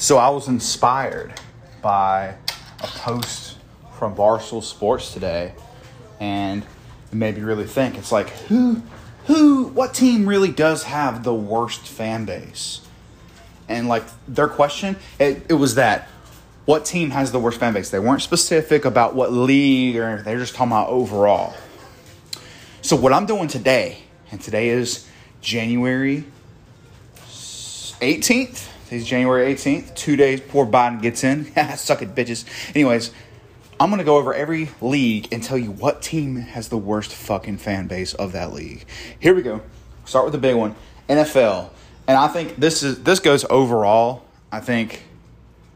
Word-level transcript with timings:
So 0.00 0.16
I 0.16 0.28
was 0.28 0.46
inspired 0.46 1.34
by 1.82 2.36
a 2.80 2.86
post 2.86 3.58
from 3.98 4.14
Barstool 4.14 4.62
Sports 4.62 5.12
today, 5.12 5.52
and 6.20 6.62
it 6.62 7.14
made 7.14 7.34
me 7.34 7.42
really 7.42 7.66
think. 7.66 7.98
It's 7.98 8.12
like 8.12 8.28
who, 8.30 8.80
who, 9.26 9.64
what 9.64 9.94
team 9.94 10.28
really 10.28 10.52
does 10.52 10.84
have 10.84 11.24
the 11.24 11.34
worst 11.34 11.80
fan 11.80 12.26
base? 12.26 12.80
And 13.68 13.88
like 13.88 14.04
their 14.28 14.46
question, 14.46 14.94
it, 15.18 15.44
it 15.48 15.54
was 15.54 15.74
that 15.74 16.06
what 16.64 16.84
team 16.84 17.10
has 17.10 17.32
the 17.32 17.40
worst 17.40 17.58
fan 17.58 17.74
base? 17.74 17.90
They 17.90 17.98
weren't 17.98 18.22
specific 18.22 18.84
about 18.84 19.16
what 19.16 19.32
league 19.32 19.96
or. 19.96 20.22
They're 20.22 20.38
just 20.38 20.54
talking 20.54 20.70
about 20.70 20.90
overall. 20.90 21.54
So 22.82 22.94
what 22.94 23.12
I'm 23.12 23.26
doing 23.26 23.48
today, 23.48 24.04
and 24.30 24.40
today 24.40 24.68
is 24.68 25.08
January 25.40 26.24
18th. 28.00 28.68
Today's 28.88 29.04
January 29.04 29.54
18th. 29.54 29.94
Two 29.94 30.16
days 30.16 30.40
before 30.40 30.64
Biden 30.64 31.02
gets 31.02 31.22
in. 31.22 31.44
Suck 31.76 32.00
it, 32.00 32.14
bitches. 32.14 32.46
Anyways, 32.74 33.10
I'm 33.78 33.90
going 33.90 33.98
to 33.98 34.04
go 34.04 34.16
over 34.16 34.32
every 34.32 34.70
league 34.80 35.28
and 35.30 35.42
tell 35.42 35.58
you 35.58 35.72
what 35.72 36.00
team 36.00 36.36
has 36.36 36.70
the 36.70 36.78
worst 36.78 37.12
fucking 37.12 37.58
fan 37.58 37.86
base 37.86 38.14
of 38.14 38.32
that 38.32 38.54
league. 38.54 38.86
Here 39.20 39.34
we 39.34 39.42
go. 39.42 39.60
Start 40.06 40.24
with 40.24 40.32
the 40.32 40.38
big 40.38 40.56
one 40.56 40.74
NFL. 41.06 41.68
And 42.06 42.16
I 42.16 42.28
think 42.28 42.56
this 42.56 42.82
is 42.82 43.02
this 43.02 43.20
goes 43.20 43.44
overall. 43.50 44.24
I 44.50 44.60
think 44.60 45.02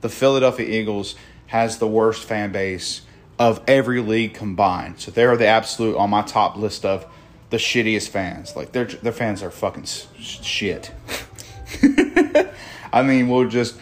the 0.00 0.08
Philadelphia 0.08 0.66
Eagles 0.68 1.14
has 1.46 1.78
the 1.78 1.86
worst 1.86 2.24
fan 2.24 2.50
base 2.50 3.02
of 3.38 3.62
every 3.68 4.00
league 4.00 4.34
combined. 4.34 4.98
So 4.98 5.12
they're 5.12 5.36
the 5.36 5.46
absolute 5.46 5.96
on 5.96 6.10
my 6.10 6.22
top 6.22 6.56
list 6.56 6.84
of 6.84 7.06
the 7.50 7.58
shittiest 7.58 8.08
fans. 8.08 8.56
Like 8.56 8.72
their 8.72 8.86
their 8.86 9.12
fans 9.12 9.44
are 9.44 9.52
fucking 9.52 9.84
shit. 9.84 10.90
I 12.96 13.02
mean, 13.02 13.28
we'll 13.28 13.46
just 13.46 13.76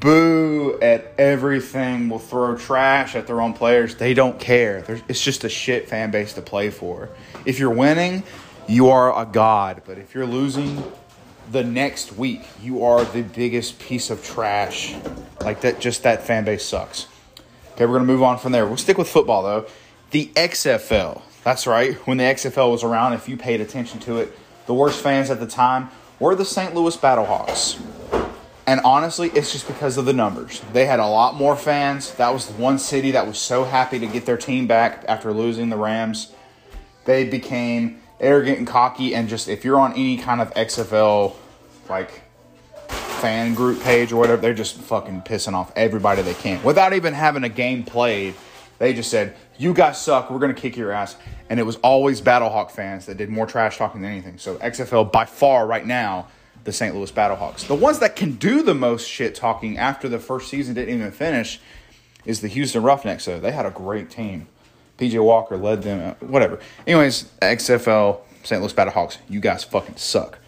boo 0.00 0.76
at 0.82 1.14
everything. 1.18 2.08
We'll 2.08 2.18
throw 2.18 2.56
trash 2.56 3.14
at 3.14 3.28
their 3.28 3.40
own 3.40 3.52
players. 3.52 3.94
They 3.94 4.12
don't 4.12 4.40
care. 4.40 4.82
There's, 4.82 5.02
it's 5.06 5.22
just 5.22 5.44
a 5.44 5.48
shit 5.48 5.88
fan 5.88 6.10
base 6.10 6.32
to 6.32 6.42
play 6.42 6.70
for. 6.70 7.10
If 7.44 7.60
you're 7.60 7.70
winning, 7.70 8.24
you 8.66 8.88
are 8.88 9.16
a 9.16 9.24
god. 9.24 9.82
But 9.86 9.98
if 9.98 10.16
you're 10.16 10.26
losing, 10.26 10.82
the 11.52 11.62
next 11.62 12.16
week, 12.16 12.42
you 12.60 12.82
are 12.82 13.04
the 13.04 13.22
biggest 13.22 13.78
piece 13.78 14.10
of 14.10 14.24
trash. 14.24 14.96
Like 15.42 15.60
that, 15.60 15.78
just 15.78 16.02
that 16.02 16.24
fan 16.24 16.44
base 16.44 16.64
sucks. 16.64 17.06
Okay, 17.74 17.86
we're 17.86 17.98
gonna 17.98 18.04
move 18.04 18.24
on 18.24 18.36
from 18.36 18.50
there. 18.50 18.66
We'll 18.66 18.78
stick 18.78 18.98
with 18.98 19.08
football 19.08 19.44
though. 19.44 19.66
The 20.10 20.26
XFL. 20.34 21.22
That's 21.44 21.68
right. 21.68 21.94
When 22.04 22.16
the 22.16 22.24
XFL 22.24 22.72
was 22.72 22.82
around, 22.82 23.12
if 23.12 23.28
you 23.28 23.36
paid 23.36 23.60
attention 23.60 24.00
to 24.00 24.18
it, 24.18 24.36
the 24.66 24.74
worst 24.74 25.00
fans 25.00 25.30
at 25.30 25.38
the 25.38 25.46
time 25.46 25.90
were 26.18 26.34
the 26.34 26.44
St. 26.44 26.74
Louis 26.74 26.96
Battlehawks. 26.96 27.80
And 28.66 28.80
honestly, 28.80 29.30
it's 29.30 29.52
just 29.52 29.68
because 29.68 29.96
of 29.96 30.06
the 30.06 30.12
numbers. 30.12 30.60
They 30.72 30.86
had 30.86 30.98
a 30.98 31.06
lot 31.06 31.36
more 31.36 31.54
fans. 31.54 32.12
That 32.14 32.32
was 32.32 32.46
the 32.46 32.54
one 32.54 32.78
city 32.78 33.12
that 33.12 33.26
was 33.26 33.38
so 33.38 33.62
happy 33.62 34.00
to 34.00 34.06
get 34.06 34.26
their 34.26 34.36
team 34.36 34.66
back 34.66 35.04
after 35.06 35.32
losing 35.32 35.68
the 35.68 35.76
Rams. 35.76 36.32
They 37.04 37.24
became 37.28 38.00
arrogant 38.18 38.58
and 38.58 38.66
cocky, 38.66 39.14
and 39.14 39.28
just 39.28 39.46
if 39.46 39.64
you're 39.64 39.78
on 39.78 39.92
any 39.92 40.16
kind 40.16 40.40
of 40.40 40.52
XFL 40.54 41.36
like 41.88 42.22
fan 42.88 43.54
group 43.54 43.80
page 43.82 44.10
or 44.10 44.16
whatever, 44.16 44.42
they're 44.42 44.52
just 44.54 44.76
fucking 44.76 45.22
pissing 45.22 45.54
off 45.54 45.72
everybody 45.76 46.22
they 46.22 46.34
can 46.34 46.62
without 46.64 46.92
even 46.92 47.14
having 47.14 47.44
a 47.44 47.48
game 47.48 47.84
played. 47.84 48.34
They 48.78 48.92
just 48.92 49.10
said, 49.10 49.36
"You 49.56 49.72
guys 49.74 50.02
suck. 50.02 50.28
We're 50.28 50.40
gonna 50.40 50.54
kick 50.54 50.76
your 50.76 50.90
ass." 50.90 51.16
And 51.48 51.60
it 51.60 51.62
was 51.62 51.76
always 51.76 52.20
Battlehawk 52.20 52.72
fans 52.72 53.06
that 53.06 53.16
did 53.16 53.30
more 53.30 53.46
trash 53.46 53.78
talking 53.78 54.02
than 54.02 54.10
anything. 54.10 54.38
So 54.38 54.56
XFL 54.56 55.04
by 55.04 55.24
far 55.24 55.66
right 55.66 55.86
now 55.86 56.26
the 56.66 56.72
St. 56.72 56.94
Louis 56.94 57.10
Battlehawks. 57.10 57.66
The 57.66 57.74
ones 57.74 58.00
that 58.00 58.16
can 58.16 58.32
do 58.32 58.62
the 58.62 58.74
most 58.74 59.08
shit 59.08 59.34
talking 59.34 59.78
after 59.78 60.08
the 60.08 60.18
first 60.18 60.50
season 60.50 60.74
didn't 60.74 60.94
even 60.94 61.12
finish 61.12 61.60
is 62.26 62.42
the 62.42 62.48
Houston 62.48 62.82
Roughnecks. 62.82 63.24
So 63.24 63.40
they 63.40 63.52
had 63.52 63.64
a 63.64 63.70
great 63.70 64.10
team. 64.10 64.48
PJ 64.98 65.22
Walker 65.22 65.56
led 65.56 65.82
them, 65.82 66.16
uh, 66.20 66.26
whatever. 66.26 66.58
Anyways, 66.86 67.30
XFL, 67.40 68.20
St. 68.42 68.60
Louis 68.60 68.72
Battlehawks, 68.72 69.18
you 69.28 69.40
guys 69.40 69.64
fucking 69.64 69.96
suck. 69.96 70.38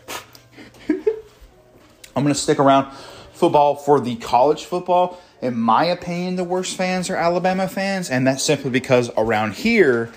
I'm 0.88 2.24
going 2.24 2.28
to 2.28 2.34
stick 2.34 2.58
around 2.58 2.92
football 3.32 3.76
for 3.76 4.00
the 4.00 4.16
college 4.16 4.64
football. 4.64 5.20
In 5.40 5.56
my 5.56 5.84
opinion, 5.84 6.36
the 6.36 6.44
worst 6.44 6.76
fans 6.76 7.08
are 7.10 7.16
Alabama 7.16 7.68
fans, 7.68 8.10
and 8.10 8.26
that's 8.26 8.42
simply 8.42 8.70
because 8.70 9.10
around 9.16 9.54
here, 9.54 10.10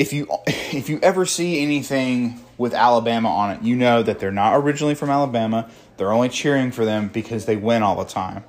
if 0.00 0.14
you 0.14 0.26
if 0.46 0.88
you 0.88 0.98
ever 1.02 1.26
see 1.26 1.60
anything 1.60 2.40
with 2.56 2.72
Alabama 2.72 3.28
on 3.28 3.50
it, 3.50 3.62
you 3.62 3.76
know 3.76 4.02
that 4.02 4.18
they're 4.18 4.32
not 4.32 4.56
originally 4.56 4.94
from 4.94 5.10
Alabama. 5.10 5.70
They're 5.98 6.10
only 6.10 6.30
cheering 6.30 6.72
for 6.72 6.86
them 6.86 7.08
because 7.08 7.44
they 7.44 7.56
win 7.56 7.82
all 7.82 7.96
the 7.96 8.10
time. 8.10 8.42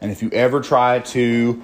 And 0.00 0.10
if 0.10 0.22
you 0.22 0.30
ever 0.30 0.62
try 0.62 1.00
to, 1.00 1.62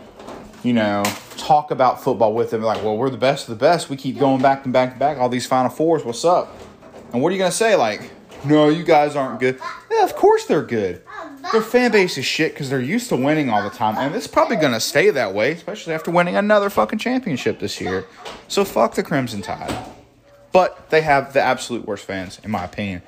you 0.63 0.73
know, 0.75 1.03
talk 1.39 1.71
about 1.71 2.05
football 2.05 2.35
with 2.35 2.51
them, 2.51 2.61
like, 2.61 2.85
well, 2.85 2.99
we're 2.99 3.09
the 3.09 3.17
best 3.17 3.49
of 3.49 3.59
the 3.59 3.65
best. 3.65 3.89
We 3.89 3.97
keep 3.97 4.19
going 4.19 4.43
back 4.43 4.65
and 4.65 4.75
back 4.75 4.91
and 4.91 4.99
back. 4.99 5.17
All 5.17 5.31
these 5.31 5.47
Final 5.47 5.71
Fours. 5.71 6.05
What's 6.05 6.25
up? 6.27 6.55
And 7.15 7.23
what 7.23 7.31
are 7.31 7.33
you 7.33 7.39
gonna 7.39 7.51
say? 7.51 7.77
Like, 7.77 8.11
no, 8.45 8.69
you 8.69 8.85
guys 8.85 9.17
aren't 9.17 9.41
good. 9.41 9.59
Yeah, 9.91 10.05
of 10.05 10.15
course 10.17 10.45
they're 10.45 10.63
good. 10.63 11.03
Their 11.53 11.63
fan 11.63 11.93
base 11.93 12.19
is 12.19 12.25
shit 12.25 12.53
because 12.53 12.71
they're 12.71 12.81
used 12.81 13.09
to 13.11 13.17
winning 13.17 13.51
all 13.51 13.63
the 13.63 13.75
time, 13.75 13.97
and 13.97 14.15
it's 14.15 14.27
probably 14.27 14.57
gonna 14.57 14.81
stay 14.81 15.11
that 15.11 15.35
way, 15.35 15.53
especially 15.53 15.95
after 15.95 16.11
winning 16.11 16.37
another 16.37 16.71
fucking 16.71 16.99
championship 16.99 17.59
this 17.61 17.81
year. 17.81 18.07
So 18.49 18.65
fuck 18.65 18.95
the 18.95 19.03
Crimson 19.03 19.43
Tide. 19.43 19.73
But 20.53 20.91
they 20.91 21.03
have 21.03 21.33
the 21.33 21.41
absolute 21.41 21.87
worst 21.87 22.05
fans, 22.05 22.41
in 22.45 22.51
my 22.51 22.65
opinion. 22.65 23.03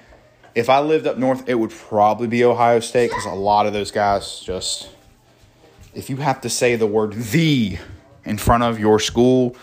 If 0.54 0.68
I 0.68 0.80
lived 0.80 1.06
up 1.06 1.18
north, 1.18 1.48
it 1.48 1.54
would 1.54 1.70
probably 1.70 2.26
be 2.26 2.44
Ohio 2.44 2.80
State 2.80 3.10
because 3.10 3.26
a 3.26 3.30
lot 3.30 3.66
of 3.66 3.72
those 3.72 3.90
guys 3.90 4.40
just. 4.40 4.88
If 5.94 6.10
you 6.10 6.16
have 6.16 6.40
to 6.42 6.50
say 6.50 6.76
the 6.76 6.86
word 6.86 7.12
the 7.14 7.78
in 8.24 8.36
front 8.36 8.64
of 8.64 8.78
your 8.78 8.98
school, 8.98 9.56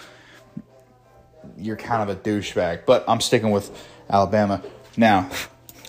you're 1.57 1.75
kind 1.75 2.09
of 2.09 2.15
a 2.15 2.19
douchebag. 2.19 2.85
But 2.85 3.03
I'm 3.07 3.21
sticking 3.21 3.51
with 3.51 3.69
Alabama. 4.09 4.63
Now, 4.97 5.29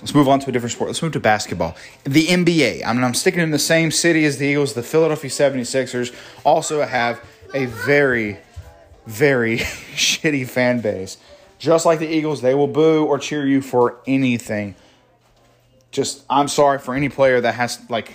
Let's 0.01 0.15
move 0.15 0.29
on 0.29 0.41
to 0.41 0.51
a 0.51 0.53
different 0.53 0.73
sport. 0.73 0.89
Let's 0.89 1.03
move 1.03 1.13
to 1.13 1.21
basketball. 1.21 1.77
The 2.05 2.27
NBA. 2.27 2.85
I 2.85 2.93
mean, 2.93 3.05
I'm 3.05 3.15
sticking 3.15 3.41
in 3.41 3.53
the 3.53 3.59
same 3.59 3.91
city 3.91 4.25
as 4.25 4.39
the 4.39 4.47
Eagles. 4.47 4.75
The 4.75 4.83
Philadelphia 4.83 5.31
76ers 5.31 6.15
also 6.45 6.83
have 6.85 7.25
a 7.55 7.67
very, 7.67 8.39
very 9.07 9.59
shitty 9.59 10.49
fan 10.49 10.81
base. 10.81 11.17
Just 11.59 11.87
like 11.87 12.01
the 12.01 12.09
Eagles, 12.09 12.43
they 12.43 12.55
will 12.55 12.67
boo 12.67 13.05
or 13.05 13.19
cheer 13.19 13.47
you 13.47 13.63
for 13.63 13.99
anything. 14.07 14.75
Just, 15.93 16.25
I'm 16.29 16.49
sorry 16.49 16.81
for 16.81 16.95
any 16.95 17.09
player 17.09 17.41
that 17.41 17.55
has, 17.55 17.79
like, 17.89 18.15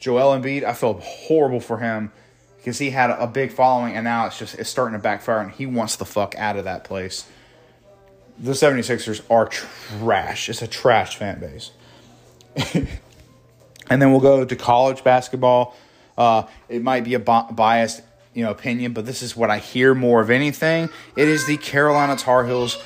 Joel 0.00 0.38
Embiid. 0.38 0.64
I 0.64 0.74
feel 0.74 0.94
horrible 0.94 1.60
for 1.60 1.78
him 1.78 2.12
because 2.56 2.78
he 2.78 2.90
had 2.90 3.10
a 3.10 3.26
big 3.26 3.52
following 3.52 3.94
and 3.94 4.04
now 4.04 4.26
it's 4.26 4.38
just, 4.38 4.56
it's 4.56 4.68
starting 4.68 4.92
to 4.92 5.02
backfire 5.02 5.40
and 5.40 5.50
he 5.52 5.64
wants 5.64 5.96
the 5.96 6.04
fuck 6.04 6.34
out 6.36 6.56
of 6.56 6.64
that 6.64 6.84
place 6.84 7.26
the 8.40 8.52
76ers 8.52 9.22
are 9.30 9.46
trash. 9.46 10.48
It's 10.48 10.62
a 10.62 10.66
trash 10.66 11.16
fan 11.16 11.40
base. 11.40 11.70
and 13.90 14.02
then 14.02 14.10
we'll 14.10 14.20
go 14.20 14.44
to 14.44 14.56
college 14.56 15.02
basketball. 15.04 15.76
Uh, 16.16 16.44
it 16.68 16.82
might 16.82 17.04
be 17.04 17.14
a 17.14 17.18
biased 17.18 18.02
you 18.34 18.44
know 18.44 18.50
opinion, 18.50 18.92
but 18.92 19.06
this 19.06 19.22
is 19.22 19.36
what 19.36 19.50
I 19.50 19.58
hear 19.58 19.94
more 19.94 20.20
of 20.20 20.30
anything. 20.30 20.88
It 21.16 21.28
is 21.28 21.46
the 21.46 21.56
Carolina 21.56 22.16
Tar 22.16 22.46
Heels. 22.46 22.76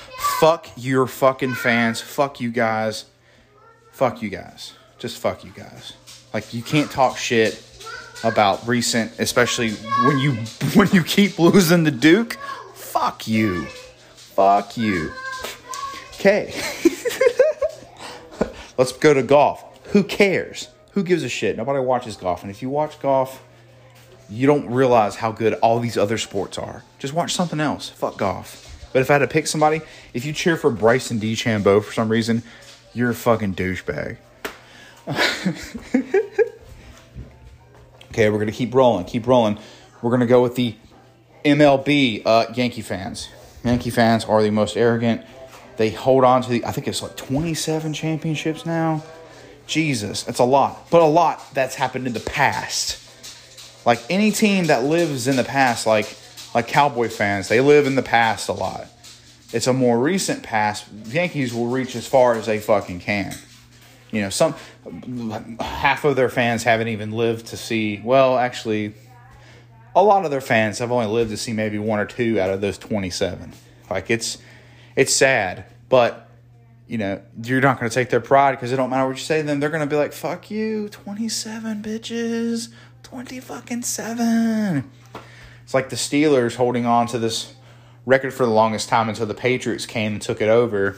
Fuck 0.40 0.66
your 0.76 1.06
fucking 1.06 1.54
fans. 1.54 2.00
Fuck 2.00 2.40
you 2.40 2.50
guys. 2.50 3.06
Fuck 3.90 4.22
you 4.22 4.30
guys. 4.30 4.72
Just 4.98 5.18
fuck 5.18 5.44
you 5.44 5.50
guys. 5.50 5.92
Like 6.32 6.54
you 6.54 6.62
can't 6.62 6.90
talk 6.90 7.18
shit 7.18 7.62
about 8.24 8.66
recent, 8.66 9.12
especially 9.18 9.72
when 9.72 10.18
you 10.18 10.32
when 10.74 10.88
you 10.90 11.02
keep 11.02 11.38
losing 11.38 11.84
the 11.84 11.90
Duke. 11.90 12.34
Fuck 12.74 13.26
you. 13.26 13.66
Fuck 14.14 14.76
you. 14.76 15.12
Okay. 16.22 16.54
Let's 18.78 18.92
go 18.92 19.12
to 19.12 19.24
golf. 19.24 19.64
Who 19.88 20.04
cares? 20.04 20.68
Who 20.92 21.02
gives 21.02 21.24
a 21.24 21.28
shit? 21.28 21.56
Nobody 21.56 21.80
watches 21.80 22.14
golf. 22.16 22.42
And 22.42 22.50
if 22.52 22.62
you 22.62 22.70
watch 22.70 23.00
golf, 23.00 23.42
you 24.30 24.46
don't 24.46 24.70
realize 24.70 25.16
how 25.16 25.32
good 25.32 25.54
all 25.54 25.80
these 25.80 25.98
other 25.98 26.18
sports 26.18 26.58
are. 26.58 26.84
Just 27.00 27.12
watch 27.12 27.34
something 27.34 27.58
else. 27.58 27.88
Fuck 27.88 28.18
golf. 28.18 28.88
But 28.92 29.02
if 29.02 29.10
I 29.10 29.14
had 29.14 29.18
to 29.18 29.26
pick 29.26 29.48
somebody, 29.48 29.80
if 30.14 30.24
you 30.24 30.32
cheer 30.32 30.56
for 30.56 30.70
Bryson 30.70 31.18
DeChambeau 31.18 31.82
for 31.82 31.92
some 31.92 32.08
reason, 32.08 32.44
you're 32.94 33.10
a 33.10 33.16
fucking 33.16 33.56
douchebag. 33.56 34.18
okay, 38.10 38.30
we're 38.30 38.38
gonna 38.38 38.52
keep 38.52 38.72
rolling, 38.72 39.06
keep 39.06 39.26
rolling. 39.26 39.58
We're 40.00 40.12
gonna 40.12 40.26
go 40.26 40.40
with 40.40 40.54
the 40.54 40.76
MLB 41.44 42.22
uh, 42.24 42.46
Yankee 42.54 42.82
fans. 42.82 43.28
Yankee 43.64 43.90
fans 43.90 44.24
are 44.24 44.40
the 44.40 44.50
most 44.50 44.76
arrogant, 44.76 45.26
they 45.76 45.90
hold 45.90 46.24
on 46.24 46.42
to 46.42 46.50
the, 46.50 46.64
I 46.64 46.72
think 46.72 46.88
it's 46.88 47.02
like 47.02 47.16
27 47.16 47.92
championships 47.92 48.66
now. 48.66 49.02
Jesus, 49.66 50.24
that's 50.24 50.38
a 50.38 50.44
lot. 50.44 50.90
But 50.90 51.02
a 51.02 51.06
lot 51.06 51.42
that's 51.54 51.74
happened 51.74 52.06
in 52.06 52.12
the 52.12 52.20
past. 52.20 52.98
Like 53.86 54.00
any 54.10 54.30
team 54.30 54.66
that 54.66 54.84
lives 54.84 55.26
in 55.26 55.36
the 55.36 55.44
past, 55.44 55.86
like 55.86 56.16
like 56.54 56.68
Cowboy 56.68 57.08
fans, 57.08 57.48
they 57.48 57.60
live 57.60 57.86
in 57.86 57.94
the 57.94 58.02
past 58.02 58.48
a 58.48 58.52
lot. 58.52 58.86
It's 59.52 59.66
a 59.66 59.72
more 59.72 59.98
recent 59.98 60.42
past. 60.42 60.86
Yankees 61.06 61.54
will 61.54 61.66
reach 61.66 61.94
as 61.94 62.06
far 62.06 62.34
as 62.34 62.46
they 62.46 62.58
fucking 62.58 63.00
can. 63.00 63.34
You 64.10 64.22
know, 64.22 64.30
some 64.30 64.54
half 65.60 66.04
of 66.04 66.16
their 66.16 66.28
fans 66.28 66.64
haven't 66.64 66.88
even 66.88 67.12
lived 67.12 67.46
to 67.48 67.56
see. 67.56 68.00
Well, 68.04 68.38
actually, 68.38 68.94
a 69.96 70.02
lot 70.02 70.24
of 70.24 70.30
their 70.30 70.40
fans 70.40 70.78
have 70.78 70.92
only 70.92 71.06
lived 71.06 71.30
to 71.30 71.36
see 71.36 71.52
maybe 71.52 71.78
one 71.78 71.98
or 71.98 72.06
two 72.06 72.38
out 72.40 72.50
of 72.50 72.60
those 72.60 72.78
27. 72.78 73.52
Like 73.90 74.10
it's 74.10 74.38
it's 74.96 75.12
sad, 75.12 75.64
but 75.88 76.28
you 76.86 76.98
know, 76.98 77.22
you're 77.42 77.60
not 77.60 77.78
going 77.80 77.88
to 77.88 77.94
take 77.94 78.10
their 78.10 78.20
pride 78.20 78.52
because 78.52 78.72
it 78.72 78.76
don't 78.76 78.90
matter 78.90 79.06
what 79.06 79.16
you 79.16 79.22
say 79.22 79.40
to 79.40 79.46
them. 79.46 79.60
They're 79.60 79.70
going 79.70 79.80
to 79.80 79.86
be 79.86 79.96
like, 79.96 80.12
"Fuck 80.12 80.50
you, 80.50 80.88
27 80.90 81.82
bitches, 81.82 82.68
20 83.02 83.40
fucking 83.40 83.82
7." 83.82 84.90
It's 85.64 85.74
like 85.74 85.88
the 85.88 85.96
Steelers 85.96 86.56
holding 86.56 86.84
on 86.84 87.06
to 87.08 87.18
this 87.18 87.54
record 88.04 88.34
for 88.34 88.44
the 88.44 88.52
longest 88.52 88.88
time 88.88 89.08
until 89.08 89.26
the 89.26 89.34
Patriots 89.34 89.86
came 89.86 90.12
and 90.12 90.22
took 90.22 90.40
it 90.40 90.48
over. 90.48 90.96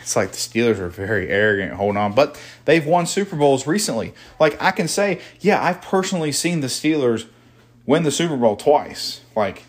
It's 0.00 0.16
like 0.16 0.30
the 0.30 0.36
Steelers 0.36 0.78
are 0.78 0.88
very 0.88 1.28
arrogant 1.28 1.74
holding 1.74 1.96
on, 1.96 2.12
but 2.12 2.40
they've 2.64 2.84
won 2.84 3.06
Super 3.06 3.36
Bowls 3.36 3.66
recently. 3.66 4.14
Like 4.40 4.60
I 4.60 4.70
can 4.72 4.88
say, 4.88 5.20
yeah, 5.40 5.62
I've 5.62 5.80
personally 5.80 6.32
seen 6.32 6.60
the 6.60 6.66
Steelers 6.66 7.26
win 7.86 8.02
the 8.02 8.10
Super 8.10 8.36
Bowl 8.36 8.56
twice. 8.56 9.20
Like 9.36 9.64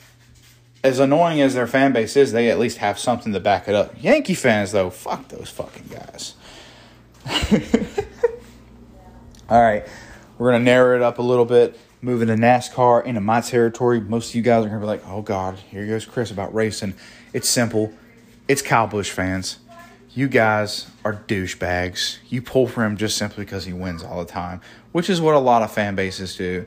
as 0.83 0.99
annoying 0.99 1.41
as 1.41 1.53
their 1.53 1.67
fan 1.67 1.93
base 1.93 2.15
is, 2.15 2.31
they 2.31 2.49
at 2.49 2.59
least 2.59 2.77
have 2.77 2.99
something 2.99 3.33
to 3.33 3.39
back 3.39 3.67
it 3.67 3.75
up. 3.75 3.93
Yankee 4.01 4.33
fans 4.35 4.71
though, 4.71 4.89
fuck 4.89 5.29
those 5.29 5.49
fucking 5.49 5.89
guys. 5.89 6.35
All 9.49 9.61
right, 9.61 9.87
we're 10.37 10.51
gonna 10.51 10.63
narrow 10.63 10.95
it 10.95 11.01
up 11.01 11.19
a 11.19 11.21
little 11.21 11.45
bit 11.45 11.79
moving 12.01 12.27
to 12.27 12.35
NASCAR 12.35 13.05
into 13.05 13.21
my 13.21 13.39
territory. 13.39 14.01
Most 14.01 14.29
of 14.29 14.35
you 14.35 14.41
guys 14.41 14.65
are 14.65 14.67
gonna 14.67 14.81
be 14.81 14.85
like, 14.85 15.07
"Oh 15.07 15.21
God, 15.21 15.57
here 15.71 15.87
goes 15.87 16.05
Chris 16.05 16.31
about 16.31 16.53
racing." 16.53 16.95
It's 17.31 17.47
simple. 17.47 17.93
It's 18.47 18.61
Kyle 18.61 18.87
Busch 18.87 19.09
fans. 19.09 19.59
You 20.15 20.27
guys 20.27 20.87
are 21.05 21.23
douchebags. 21.27 22.17
You 22.29 22.41
pull 22.41 22.67
for 22.67 22.83
him 22.83 22.97
just 22.97 23.17
simply 23.17 23.45
because 23.45 23.65
he 23.65 23.73
wins 23.73 24.03
all 24.03 24.19
the 24.19 24.31
time, 24.31 24.61
which 24.91 25.09
is 25.09 25.21
what 25.21 25.33
a 25.33 25.39
lot 25.39 25.61
of 25.63 25.71
fan 25.71 25.95
bases 25.95 26.35
do. 26.35 26.65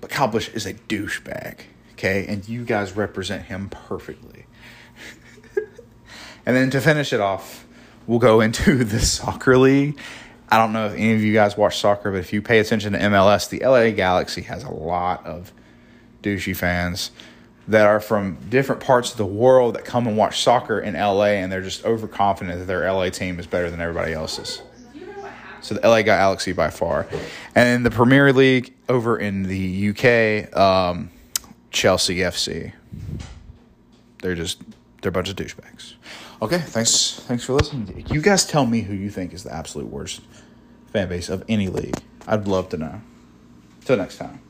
But 0.00 0.10
Kyle 0.10 0.28
Busch 0.28 0.48
is 0.50 0.64
a 0.64 0.74
douchebag, 0.74 1.58
okay? 1.98 2.26
And 2.26 2.48
you 2.48 2.64
guys 2.64 2.92
represent 2.92 3.44
him 3.44 3.68
perfectly. 3.68 4.46
and 6.46 6.56
then 6.56 6.70
to 6.70 6.80
finish 6.80 7.12
it 7.12 7.20
off, 7.20 7.66
we'll 8.06 8.18
go 8.18 8.40
into 8.40 8.84
the 8.84 9.00
soccer 9.00 9.58
league 9.58 9.98
I 10.50 10.56
don't 10.56 10.72
know 10.72 10.86
if 10.86 10.94
any 10.94 11.12
of 11.12 11.22
you 11.22 11.34
guys 11.34 11.56
watch 11.56 11.78
soccer, 11.78 12.10
but 12.10 12.18
if 12.18 12.32
you 12.32 12.40
pay 12.40 12.58
attention 12.58 12.94
to 12.94 12.98
MLS, 12.98 13.50
the 13.50 13.60
LA 13.60 13.90
Galaxy 13.90 14.42
has 14.42 14.64
a 14.64 14.70
lot 14.70 15.26
of 15.26 15.52
douchey 16.22 16.56
fans 16.56 17.10
that 17.68 17.86
are 17.86 18.00
from 18.00 18.38
different 18.48 18.80
parts 18.80 19.10
of 19.10 19.18
the 19.18 19.26
world 19.26 19.74
that 19.74 19.84
come 19.84 20.06
and 20.06 20.16
watch 20.16 20.42
soccer 20.42 20.80
in 20.80 20.94
LA 20.94 21.24
and 21.24 21.52
they're 21.52 21.60
just 21.62 21.84
overconfident 21.84 22.58
that 22.58 22.64
their 22.64 22.90
LA 22.90 23.10
team 23.10 23.38
is 23.38 23.46
better 23.46 23.70
than 23.70 23.80
everybody 23.80 24.14
else's. 24.14 24.62
So 25.60 25.74
the 25.74 25.86
LA 25.86 26.00
Galaxy 26.00 26.52
by 26.52 26.70
far. 26.70 27.06
And 27.54 27.84
the 27.84 27.90
Premier 27.90 28.32
League 28.32 28.72
over 28.88 29.18
in 29.18 29.42
the 29.42 29.90
UK, 29.90 30.56
um, 30.56 31.10
Chelsea 31.70 32.16
FC. 32.16 32.72
They're 34.22 34.34
just 34.34 34.62
they're 35.00 35.10
a 35.10 35.12
bunch 35.12 35.28
of 35.28 35.36
douchebags. 35.36 35.94
Okay, 36.42 36.58
thanks 36.58 37.20
thanks 37.26 37.44
for 37.44 37.54
listening. 37.54 38.04
You 38.10 38.20
guys 38.20 38.46
tell 38.46 38.66
me 38.66 38.82
who 38.82 38.94
you 38.94 39.10
think 39.10 39.32
is 39.32 39.44
the 39.44 39.54
absolute 39.54 39.88
worst 39.88 40.20
fan 40.92 41.08
base 41.08 41.28
of 41.28 41.44
any 41.48 41.68
league. 41.68 41.96
I'd 42.26 42.46
love 42.46 42.68
to 42.70 42.76
know. 42.76 43.00
Till 43.84 43.96
next 43.96 44.18
time. 44.18 44.40